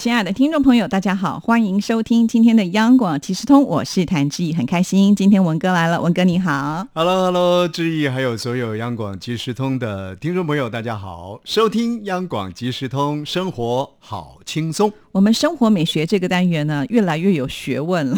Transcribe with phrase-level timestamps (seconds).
[0.00, 6.86] 亲爱的听众朋友，大家好，欢迎收听今天的央广即时通，我是谭志毅，很开心今天文哥来了，文哥你好。
[6.94, 14.90] Hello，Hello，志毅，还有所有央广即时通的听众朋友，大家好，收听央广即时通，生活好轻松。
[15.12, 18.16] 我们生活美学这个单元呢，越来越有学问了。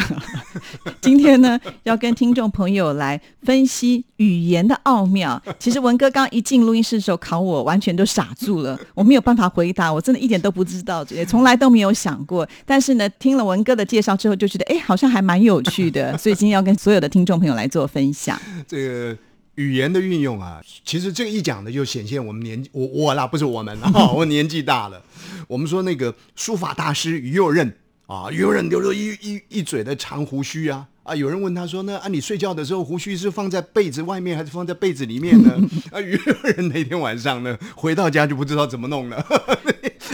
[1.00, 5.42] 今天呢，要跟听众朋友来分析语言的奥妙。
[5.58, 12.46] 其实文哥刚一进录音室的时候考我，完全都傻住了，我没有办法回答，我真的一点都不知道，也从来都没有想过。
[12.66, 18.38] 但是呢，听了文哥的介绍之后，就觉得哎，好像还蛮有趣的，所以今天要跟所有的听众朋友来做分享。
[18.68, 19.16] 这个
[19.56, 25.02] 语言的运用啊，其实这个一讲呢就显现我们年我我啦，不是我们 啊，我年纪大了。
[25.48, 30.88] 我们说那个书法大师于右任啊，于右任留着一一一嘴的长胡须啊。
[31.04, 31.16] 啊！
[31.16, 35.50] 有人问他说：“呢啊，你睡觉的时候胡须是放在被子外面还是放在被子里面呢？”
[35.90, 39.16] 啊，于右任那天晚上呢，回到家就不知道怎么弄了，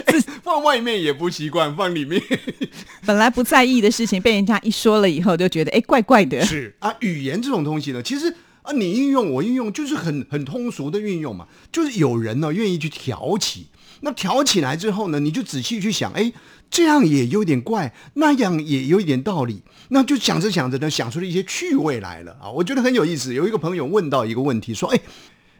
[0.06, 2.18] 哎 放外面也不习惯，放里面
[3.04, 6.42] 本来不在意的事情，被人家一说了以后，就觉得哎，怪怪的。
[6.42, 8.34] 是啊，语言这种东西呢，其实
[8.68, 11.48] 啊，你运用我运用，就是很很通俗的运用嘛。
[11.72, 13.68] 就是有人呢愿意去挑起，
[14.02, 16.30] 那挑起来之后呢，你就仔细去想，哎，
[16.68, 22.50] 这样也有点怪，那样也有一点道理，那就想着想着呢，想出了一些趣味来了啊。
[22.50, 23.32] 我觉得很有意思。
[23.32, 25.00] 有一个朋友问到一个问题，说，哎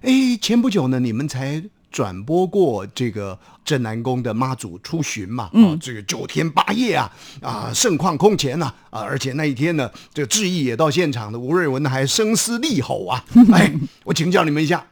[0.02, 1.64] 哎，前不久呢，你们才。
[1.90, 5.44] 转播过这个镇南宫的妈祖出巡嘛？
[5.54, 13.24] 啊，这个九天八夜啊，啊，盛况空前呐，啊，而且那一天呢，这个志毅也到现场的，吴瑞文还声嘶力吼啊！
[13.52, 13.72] 哎，
[14.04, 14.86] 我请教你们一下，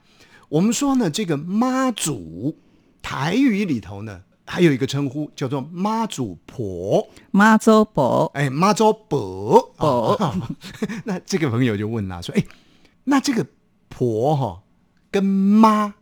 [0.49, 2.57] 我们说呢，这个妈祖
[3.03, 10.35] 台语里头呢，还有一个称呼叫做妈祖婆，妈祖婆，哎，妈祖婆婆啊
[11.05, 12.43] 那这个朋友就问啦，说，哎，
[13.05, 13.47] 那这个
[13.91, 14.63] 婆哈、
[15.11, 15.95] 跟妈。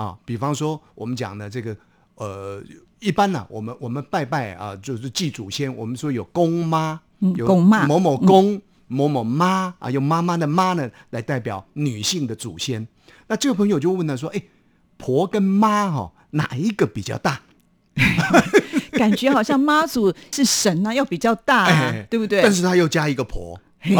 [0.00, 1.76] 啊，比方说我们讲的这个，
[2.14, 2.62] 呃，
[3.00, 6.98] 一般呢、我们我们拜拜啊，就是祭祖先，我们说有公妈，
[7.36, 12.88] 有公妈某某公、某某妈啊，用妈妈的妈呢来代表女性的祖先。
[13.26, 14.42] 那这个朋友就问他说，哎，
[14.96, 17.42] 婆跟妈哈、哪一个比较大？
[18.92, 22.40] 感觉好像妈祖是神啊，要比较大、啊 哎对不对？
[22.42, 23.94] 但是他又加一个婆，嘿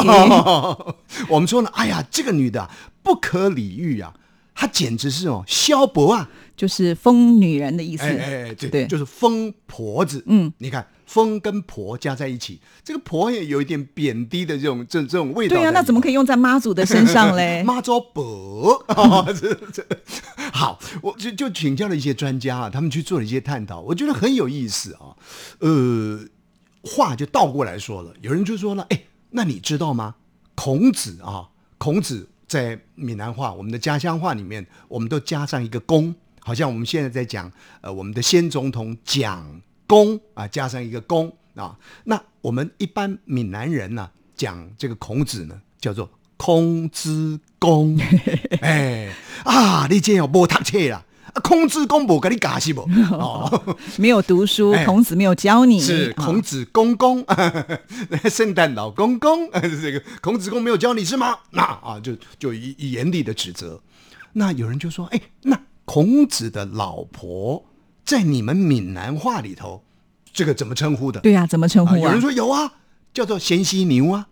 [1.29, 2.71] 我们说呢，哎呀，这个女的、啊、
[3.03, 4.15] 不可理喻啊，
[4.55, 8.05] 她简直是哦萧伯啊，就是疯女人的意思。
[8.05, 10.23] 哎哎哎，对，对就是疯婆子。
[10.27, 15.57] 嗯，你看疯跟婆加在一起，这个婆也有一点贬低的这种这这种味道。
[15.57, 17.63] 对啊，那怎么可以用在妈祖的身上嘞？
[17.67, 19.85] 妈祖婆啊， 这这
[20.53, 25.17] 好，我就就请教了一些专家啊，他们去做了一些探讨，我觉得很有意思啊。
[25.61, 26.21] 呃，
[26.83, 30.17] 话就倒过来说了，有人就说了，哎，那你知道吗？
[30.55, 37.51] 孔子啊，孔子在闽南话，我们的家乡话里面，我们都加上一个公，好像我们现在在讲
[37.81, 41.79] 呃我们的先总统蒋公啊，加上一个公啊。
[42.03, 47.97] 那我们一般闽南人呢、讲这个孔子呢，叫做孔之公。
[48.63, 52.83] 哎啊，你这样无读册啦，啊，孔子公无跟你教是不？
[53.13, 55.81] 哦，没有读书， 哎孔子没有教你。
[55.81, 57.25] 啊是孔子公公，
[58.31, 61.37] 圣诞老公公，这个孔子公没有教你是吗？
[61.51, 63.81] 那啊，就就以以严厉的指责。
[64.33, 67.65] 那有人就说，哎，那孔子的老婆
[68.05, 69.83] 在你们闽南话里头，
[70.33, 71.21] 这个怎么称呼的？
[71.21, 71.99] 对呀、怎么称呼啊？
[71.99, 72.73] 啊有人说有啊，
[73.13, 74.27] 叫做贤妻牛啊。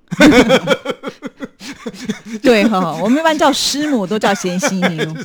[2.43, 5.17] 对哈、我们一般叫师母都叫贤妻牛。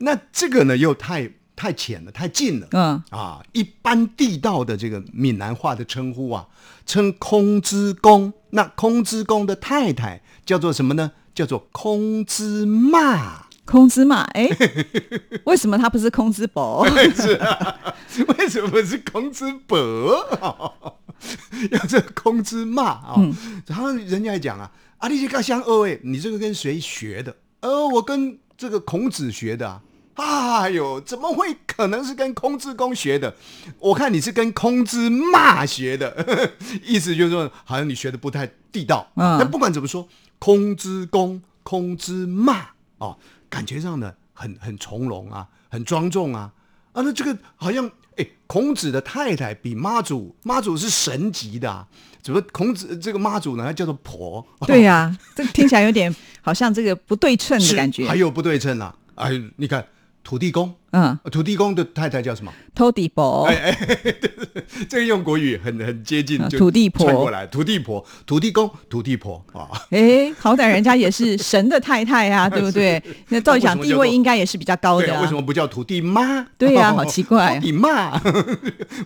[0.00, 2.68] 那这个呢，又太太浅了，太近了。
[2.72, 6.46] 嗯，啊，一般地道的这个闽南话的称呼啊，
[6.84, 8.32] 称空之公。
[8.50, 11.12] 那空之公的太太叫做什么呢？
[11.34, 13.46] 叫做空之骂。
[13.66, 14.48] 空之嘛，哎，
[15.44, 16.82] 为什么他不是空之伯？
[16.86, 20.24] 为什么是空之伯？
[21.72, 23.34] 要这空之骂啊、嗯
[23.66, 27.34] 然后人家还讲啊，啊，你这个相二位，你这个跟谁学的？
[27.60, 29.82] 呃，我跟这个孔子学的啊。
[30.14, 33.36] 哎呦，怎么会可能是跟空之公学的？
[33.78, 36.26] 我看你是跟空之骂学的，
[36.82, 39.06] 意思就是说，好像你学的不太地道。
[39.16, 40.08] 嗯但不管怎么说，
[40.38, 43.18] 空之公、空之骂哦，
[43.50, 46.50] 感觉上呢很很从容啊，很庄重啊。
[46.96, 51.86] 啊，那这个好像哎，孔子的太太比妈祖，妈祖是神级的、啊，
[52.22, 53.64] 怎么孔子这个妈祖呢？
[53.64, 58.08] 还叫做婆， 对呀、这听起来有点好像这个不对称的感觉。
[58.08, 58.96] 还有不对称啊！
[59.16, 59.86] 哎，你看
[60.24, 62.50] 土地公，嗯，土地公的太太叫什么？
[62.74, 64.14] 土地婆，哎哎
[64.88, 69.68] 这个用国语很很接近啊，就土地婆传过来，土地婆、土地公、土地婆啊。
[69.90, 73.02] 哎，好歹人家也是神的太太啊， 对不对？
[73.28, 76.46] 那照理讲地位应该也是比较高的、为什么不叫土地妈？
[76.56, 78.18] 对呀、好奇怪、 土地妈，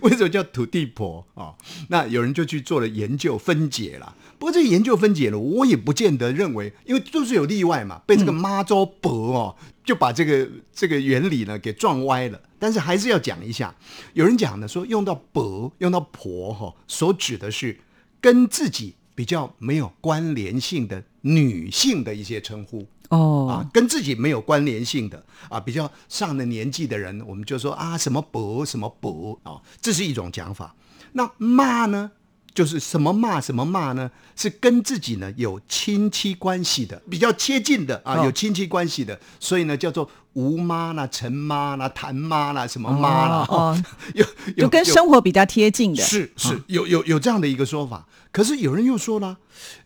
[0.01, 1.51] 为什么叫土地婆啊？
[1.89, 4.15] 那有人就去做了研究分解了。
[4.41, 12.41] 不过这个研究分解了，我也不见得认为，因为就是有例外嘛，被这个妈祖婆哦，就把这个这个原理呢给撞歪了。
[12.57, 13.75] 但是还是要讲一下，
[14.13, 17.79] 有人讲呢说用到伯用到婆哈、所指的是
[18.19, 22.87] 跟自己比较没有关联性的女性的一些称呼。
[23.09, 30.75] 哦啊，，跟自己没有关联性的啊，比较上了年纪的人，我们就说啊什么伯什么伯啊，这是一种讲法。
[31.11, 32.09] 那骂呢，
[32.53, 34.11] 就是什么骂什么骂呢？
[34.35, 38.25] 是跟自己呢有亲戚关系的，比较接近的啊，哦。
[38.25, 43.83] 有亲戚关系的，所以呢叫做吴妈啦、陈妈啦、谭妈啦、什么妈啦，哦哦。
[44.15, 44.25] 有
[44.55, 49.37] 有就跟生活比较贴近的，是是有有有这样的一个说法，可是有人又说了，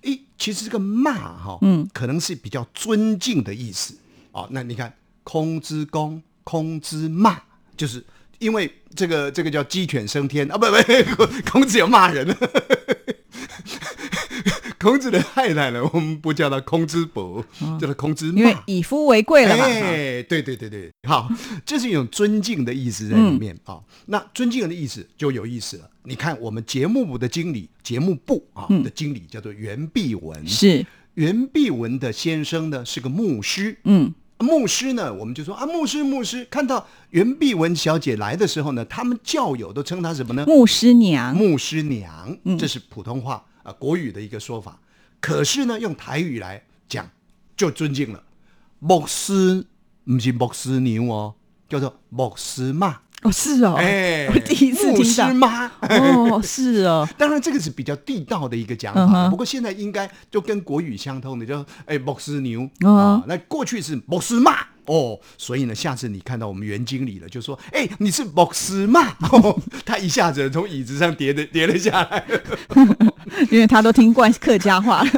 [0.01, 3.97] 诶，其实这个骂哈，嗯，可能是比较尊敬的意思。
[4.31, 4.47] 哦。
[4.51, 7.41] 那你看空之公，空之骂，
[7.77, 8.05] 就是
[8.39, 12.35] 因为这个这个叫鸡犬升天啊，不不， 孔子有骂人了。
[14.77, 17.43] 孔子的太太呢，我们不叫他空之伯，
[17.79, 18.39] 叫他空之骂。
[18.39, 19.63] 因为以夫为贵了嘛。
[19.63, 21.27] 哎，对对对对，好，
[21.65, 25.89] 这是一种尊敬的意思在里面啊、那尊敬的意思就有意思了。
[26.03, 30.85] 你看，我们节目部的经理，节目部啊、的经理叫做袁碧文，是，
[31.15, 33.79] 袁碧文的先生呢是个牧师。
[33.85, 40.45] 嗯，牧师呢，我们就说啊，牧师，牧师，看到袁碧文小姐来的时候呢，他们教友都称她什么呢？
[40.45, 44.79] 牧师娘，牧师娘，这是普通话啊、呃国语的一个说法。
[45.21, 47.09] 可是呢，用台语来讲
[47.55, 48.23] 就尊敬了。
[48.79, 49.65] 牧师
[50.03, 51.35] 不是牧师娘哦，
[51.69, 53.01] 叫做牧师妈。
[53.25, 55.71] 哦，是哦，哎， 我第一次听到，妈。
[55.89, 63.23] 哦，是哦， 当然，这个是比较地道的一个讲法，嗯不过现在应该就跟国语相通的，叫哎牧师牛哦啊。
[63.27, 72.23] 那过去是牧师妈哦，所以呢，下次你看到我们袁经理了，就说哎你是牧师妈，哦、 他一下子从椅子上跌的跌了下来。
[73.49, 75.09] 因为他都听惯客家话了。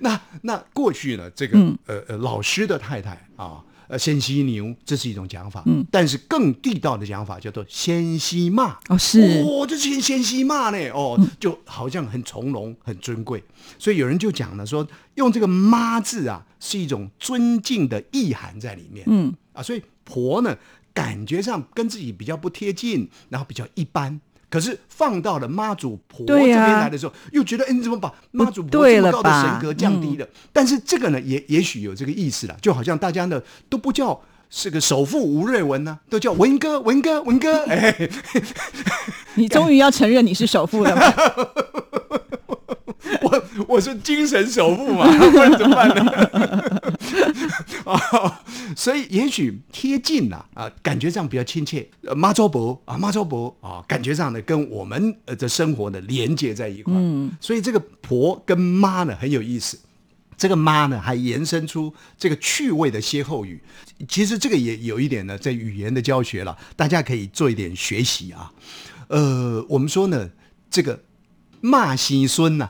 [0.00, 8.78] 那那过去呢，这个、嗯呃呃老师的太太啊，呃先西牛，这是一种讲法，嗯，但是更地道的讲法叫做先西骂。
[8.88, 13.42] 哦，是，嗯哦，这先先西骂呢，哦，就好像很从容、很尊贵，
[13.78, 20.56] 所以有人就讲了说，用这个“妈”字啊，是一种尊敬的意涵在里面，嗯，啊，所以婆呢，
[20.92, 24.20] 感觉上跟自己比较不贴近，然后比较一般。
[24.56, 30.26] 可是放到了妈祖婆这边来的时候，又觉得，哎，你怎么把妈祖婆这么高的神格降低了？
[30.50, 33.38] 但是这个呢，也也许有这个意思了，就好像大家呢
[33.68, 34.18] 都不叫
[34.48, 38.08] 是个首富吴瑞文呢、都叫文哥、文哥、文哥，哎，
[39.36, 41.02] 你终于要承认你是首富了吗？
[43.58, 46.10] 我我是精神首富嘛，不然怎么办呢？
[47.84, 48.42] 啊，
[48.76, 51.88] 所以也许贴近呐啊，感觉上比较亲切。
[52.02, 56.92] 呃，妈祖婆啊，妈祖婆啊，感觉上呢跟我们呃的生活呢连接在一块。
[56.96, 59.78] 嗯，所以这个婆跟妈呢很有意思。
[60.38, 63.58] 这个妈呢，还延伸出这个趣味的歇后语。
[64.06, 68.52] 其实这个也有一点呢，在语言的教学了，大家可以做一点学习啊。
[69.08, 70.28] 呃，我们说呢，
[70.70, 71.00] 这个
[71.62, 72.68] 骂媳孙呐、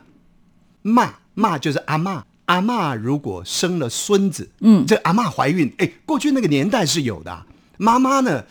[0.87, 7.45] 骂骂就是阿骂，阿嬷如果生了孙子，嗯，这阿嬷怀孕，哎，过去那个年代是有的啊、
[7.77, 8.45] 妈妈呢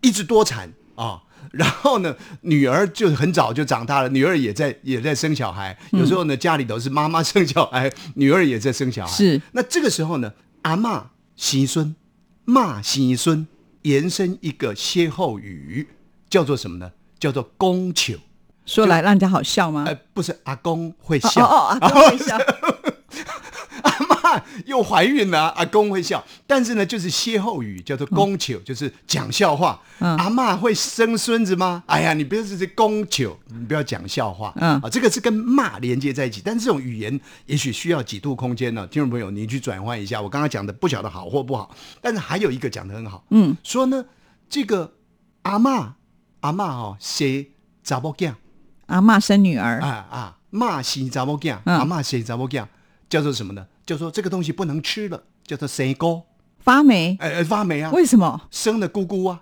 [0.00, 1.22] 一直多产啊。
[1.50, 5.76] 然后呢，女儿就很早就长大了，女儿也在也在生小孩。
[5.90, 9.12] 有时候呢，家里头是妈妈生小孩， 女儿也在生小孩。
[9.12, 10.32] 是那这个时候呢，
[10.62, 11.02] 阿嬷
[11.34, 11.96] 媳孙
[12.44, 13.48] 骂媳孙，
[13.82, 15.88] 延伸一个歇后语，
[16.28, 16.92] 叫做什么呢？
[17.18, 18.14] 叫做公求。
[18.70, 19.82] 说来让人家好笑吗？
[19.84, 22.38] 呃，不是阿公会哦笑，哦哦，阿公会笑，
[23.82, 26.24] 阿妈 又怀孕了，阿公会笑。
[26.46, 29.80] 但是呢，就是歇后语，叫做公求，就是讲笑话。
[29.98, 31.82] 嗯阿妈会生孙子吗？
[31.86, 34.52] 哎呀，你不要是这公求，你不要讲笑话。
[34.60, 38.86] 嗯啊，这个是跟骂连接在一起，但是这种语言也许需要几度空间呢。
[38.86, 40.22] 听众朋友，你去转换一下。
[40.22, 43.24] 我刚刚讲的不晓得好或不好，但是还有一个讲的很好。
[43.30, 44.04] 嗯，说呢，
[44.48, 44.92] 这个
[45.42, 45.88] 阿嬷
[46.42, 47.46] 阿嬷哈生
[47.82, 48.32] 查某囝。
[48.90, 52.66] 阿妈生女儿啊，啊，骂死查某囝，嗯阿妈死查某囝，
[53.08, 53.64] 叫做什么呢？
[53.86, 56.22] 叫做这个东西不能吃了，叫做生菇，
[56.58, 58.42] 发霉，哎、哎发霉啊，为什么？
[58.50, 59.40] 生的姑姑啊。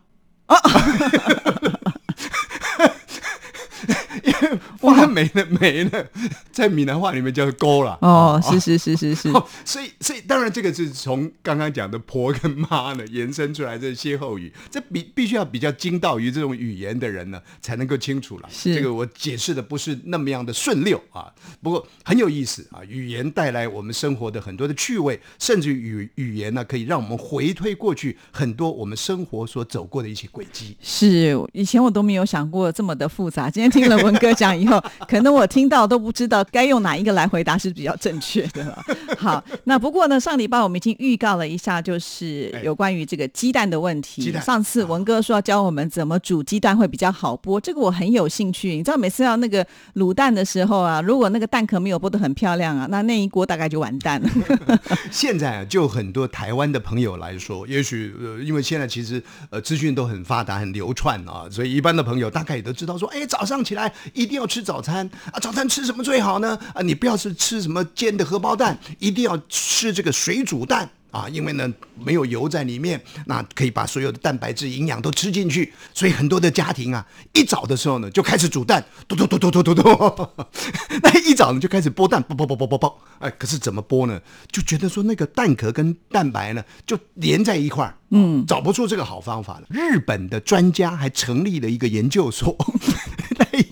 [4.78, 6.06] 放 在 没了没了，
[6.52, 7.98] 在闽南话里面叫勾了。
[8.02, 18.48] 哦，是是是是是，哦，所以所以当然这个是从刚刚讲的婆跟妈呢延伸出来的歇后语，这必必须要比较精到于这种语言的人呢才能够清楚了。
[18.50, 30.76] 是这个我解释的不是那么样的顺溜啊，不过很有意思啊，语言带来我们生活的很多的趣味，甚至于语语言呢可以让我们回推过去很多我们生活所走过的一些轨迹。
[30.80, 33.48] 是，以前我都没有想过这么的复杂。
[33.48, 38.84] 今天听了文哥讲以后，可能我听到都不知道该用哪一个来回答是比较正确的了。
[39.16, 44.32] 好，那不过呢，上礼拜我们已经预告了一下，就是哎有关于这个鸡蛋的问题。
[44.40, 48.70] 上次文哥说要教我们怎么煮鸡蛋会比较好剥，这个我很有兴趣。
[48.70, 54.28] 你知道每次要那个卤蛋的时候啊，如果那个蛋壳没有剥得很漂亮啊，那那一锅大概就完蛋了。
[55.10, 66.58] 现在啊，就很多台湾的朋友来说，也许呃，因为现在其实呃资讯都很发达、很流窜啊，所以一般的朋友大概也都知道说，哎，早上起来一定要吃早餐啊，早餐吃什么最好呢？
[66.74, 70.90] 啊，你不要是吃什么煎的荷包蛋，一定要吃这个水煮蛋。
[71.10, 71.66] 啊，因为呢
[72.04, 80.28] 没有油在里面，那可以把所有的蛋白质、营养都吃进去，所以很多的家庭啊，一早的时候呢就开始煮蛋，嘟嘟嘟嘟嘟嘟嘟，
[81.02, 84.20] 那一早呢就开始剥蛋，剥剥剥剥剥剥，哎，可是怎么剥呢？
[84.52, 89.62] 就觉得说那个蛋壳跟蛋白呢就连在一块儿，嗯，找不出这个好方法了。
[89.70, 93.07] 日本的专家还成立了一个研究所，来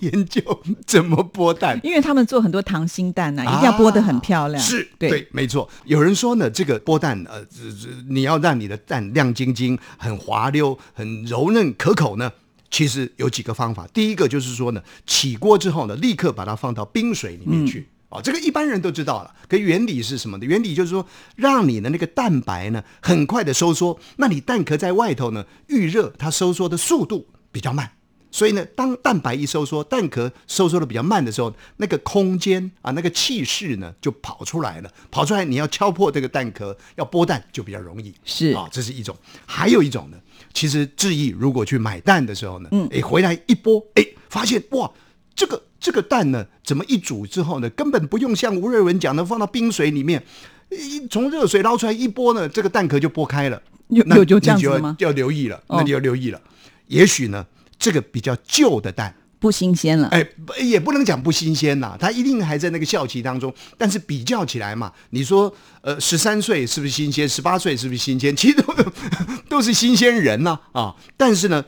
[0.01, 0.41] 研究
[0.85, 1.79] 怎么剥蛋。
[1.83, 4.61] 因为他们做很多糖心蛋呐、一定要剥得很漂亮。
[4.61, 5.69] 啊是对没错。
[5.85, 12.31] 有人说呢，这个剥蛋，呃，这这你要让你的蛋亮晶晶、很滑溜、很柔嫩可口呢，
[12.69, 13.87] 其实有几个方法。
[13.93, 17.89] 第一个就是说呢，起锅之后呢，立刻把它放到冰水里面去。
[18.09, 19.35] 哦，这个一般人都知道了。
[19.49, 20.45] 可原理是什么呢？
[20.45, 23.99] 原理就是说，让你的那个蛋白呢，很快的收缩。
[24.15, 27.91] 那你蛋壳在外头呢，预热，它收缩的速度比较慢。
[28.29, 34.91] 所以呢，当蛋白一收缩，蛋壳收缩的比较慢的时候，那个空间啊，那个气势呢就跑出来了。
[35.09, 38.13] 跑出来，你要敲破这个蛋壳，要剥蛋就比较容易。
[38.25, 39.15] 是啊，这是一种。
[39.45, 40.17] 还有一种呢，
[40.53, 44.91] 其实志毅如果去买蛋的时候呢，嗯，哎，回来一剥，哎，发现哇，
[45.33, 50.21] 这个这个蛋呢，怎么一煮之后呢，根本不用像吴瑞文讲的放到冰水里面，
[50.69, 53.61] 一从热水捞出来一剥呢，这个蛋壳就剥开了。
[53.87, 54.95] 那有有就这样你就要子吗？
[54.99, 56.41] 要留意了，哦那你要留意了。
[56.87, 57.45] 也许呢，
[57.79, 60.07] 这个比较旧的蛋，不新鲜了。
[60.09, 63.53] 哎，不也不能讲不新鲜呐，它一定还在那个效期当中。
[63.77, 67.27] 但是比较起来嘛，你说，呃，十三岁是不是新鲜？
[67.27, 68.35] 十八岁是不是新鲜？
[68.35, 68.75] 其实都
[69.49, 71.63] 都是新鲜人呐啊但是呢，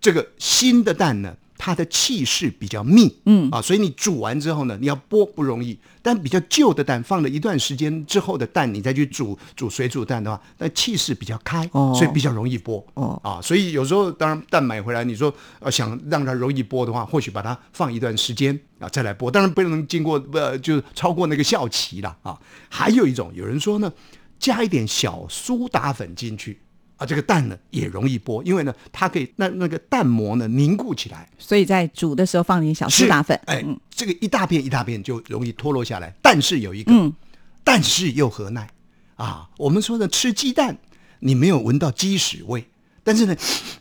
[0.00, 5.78] 这个新的蛋呢，它的气势比较密，嗯啊，所以你煮完之后呢，你要剥不容易。
[6.02, 12.84] 但比较旧的蛋，放了一段时间之后的蛋，你再去煮煮水煮蛋的话，那气势比较开，哦所以比较容易剥。
[12.94, 22.36] 哦啊，所以有时候当然蛋买回来，你说呃想让它容易剥的话，或许把它放一段时间啊再来剥，当然不能经过呃就超过那个效期了啊。
[22.68, 23.92] 还有一种，有人说呢，
[24.40, 26.60] 加一点小苏打粉进去
[27.02, 31.28] 啊，这个蛋呢也容易剥，因为呢它可以那那个蛋膜呢凝固起来。
[31.36, 33.38] 所以在煮的时候放点小苏是打粉。
[33.46, 36.14] 哎，嗯这个一大片一大片就容易脱落下来。
[36.22, 37.12] 但是有一个，嗯
[37.64, 38.68] 但是又何奈
[39.16, 39.48] 啊？
[39.56, 40.78] 我们说的吃鸡蛋，
[41.20, 42.64] 你没有闻到鸡屎味，
[43.04, 43.36] 但是呢，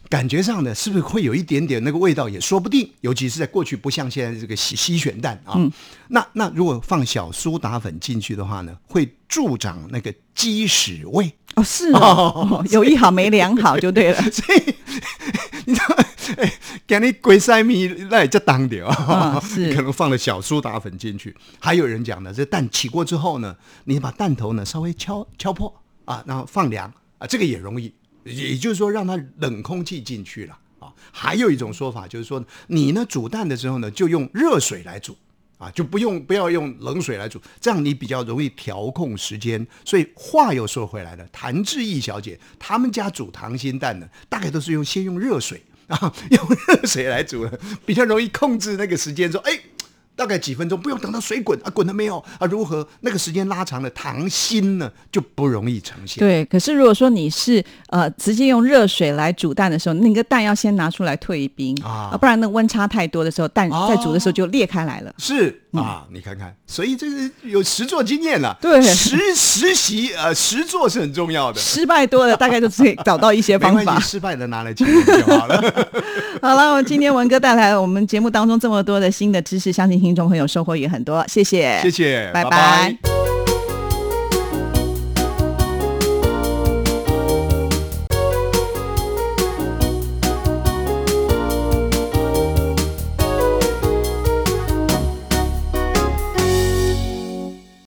[0.10, 2.90] 感觉上呢，是不是会有一点点那个味道也说不定。
[3.02, 5.54] 尤其是在过去，不像现在这个西西选蛋啊。
[5.56, 5.72] 嗯
[6.08, 11.32] 那那如果放小苏打粉进去的话呢，会助长那个鸡屎味。
[11.56, 14.22] 哦，是哦，哦 有一好没两好就对了。
[14.32, 14.76] 所以
[15.66, 15.96] 你知道，
[16.38, 16.54] 哎，
[16.88, 19.40] 给你鬼塞米那也叫当掉啊，
[19.76, 21.36] 可能放了小苏打粉进去。
[21.60, 25.74] 还有人讲呢，这蛋起锅之后呢，你把蛋头呢稍微敲敲破
[26.06, 30.94] 啊，然后放凉啊，这个也容易，也就是说让它冷空气进去了啊。
[31.12, 35.18] 还有一种说法就是说，你呢煮蛋的时候呢，就用热水来煮。
[35.58, 39.68] 啊，就不用不要用冷水来煮，这样你比较容易调控时间。
[39.86, 49.32] 所以话又说回来了，谭志毅小姐他们家煮溏心蛋呢，大概都是用先用热水啊， 用热水来煮的，比较容易控制那个时间。
[49.32, 49.52] 说，哎。
[50.22, 52.46] 大概几分钟，不用等到水滚啊，滚了没有啊？
[52.46, 56.20] 如何那个时间拉长了，糖心呢就不容易呈现。
[56.20, 65.12] 对，可是如果说你是呃直接用热水来煮蛋的时候，那个蛋要先拿出来退冰啊不然那温差太多的时候，蛋哦在煮的时候就裂开来了。
[65.18, 68.58] 是啊，你看看，所以这个有实作经验了。
[68.62, 71.60] 对实实习呃实作是很重要的。
[71.60, 74.00] 失败多了，大概就是可以找到一些方法。
[74.00, 75.62] 失败的拿来讲就好了。
[76.42, 83.21] 好了，我今天文哥带来我们节目当中这么多的新的知识，相信听众朋友收获也很多，谢谢，谢谢，拜拜拜